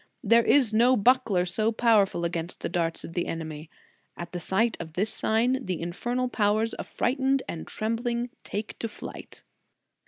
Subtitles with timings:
[0.01, 3.03] 2O2 The Sign of the Cross There is no buckler so powerful against the darts
[3.03, 3.69] of the enemy.
[4.17, 9.43] At the sight of this sign, the infernal powers, affrighted and trembling, take to flight."